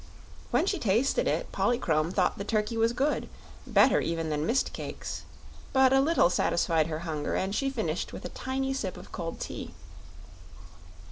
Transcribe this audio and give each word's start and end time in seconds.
When 0.49 0.65
she 0.65 0.79
tasted 0.79 1.27
it 1.27 1.51
Polychrome 1.51 2.09
thought 2.09 2.39
the 2.39 2.43
turkey 2.43 2.75
was 2.75 2.91
good 2.91 3.29
better 3.67 3.99
even 4.01 4.31
than 4.31 4.47
mist 4.47 4.73
cakes; 4.73 5.25
but 5.73 5.93
a 5.93 6.01
little 6.01 6.31
satisfied 6.31 6.87
her 6.87 7.01
hunger 7.05 7.35
and 7.35 7.53
she 7.53 7.69
finished 7.69 8.11
with 8.11 8.25
a 8.25 8.29
tiny 8.29 8.73
sip 8.73 8.97
of 8.97 9.11
cold 9.11 9.39
tea. 9.39 9.75